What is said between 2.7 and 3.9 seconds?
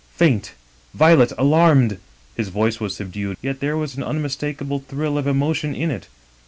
was sub dued, yet there